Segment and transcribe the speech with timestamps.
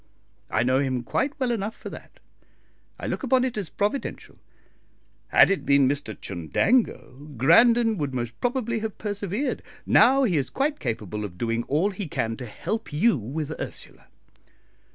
[0.49, 2.19] I know him quite well enough for that.
[2.99, 4.39] I look upon it as providential.
[5.27, 9.61] Had it been Mr Chundango, Grandon would most probably have persevered.
[9.85, 14.07] Now he is quite capable of doing all he can to help you with Ursula."